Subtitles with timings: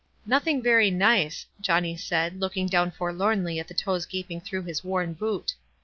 [0.25, 5.13] "Nothing very nice," Johnny said, looking down forlornly at the toes gaping through his worn
[5.13, 5.53] boot.